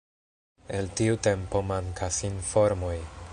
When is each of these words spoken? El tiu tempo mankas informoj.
El 0.77 0.89
tiu 1.01 1.19
tempo 1.29 1.61
mankas 1.73 2.19
informoj. 2.31 2.97